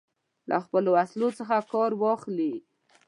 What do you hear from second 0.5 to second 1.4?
خپلو وسلو